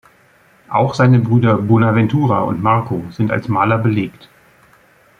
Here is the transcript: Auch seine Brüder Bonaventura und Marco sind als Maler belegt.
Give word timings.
Auch 0.67 0.95
seine 0.95 1.19
Brüder 1.19 1.59
Bonaventura 1.59 2.39
und 2.41 2.63
Marco 2.63 3.05
sind 3.11 3.29
als 3.29 3.47
Maler 3.49 3.77
belegt. 3.77 4.29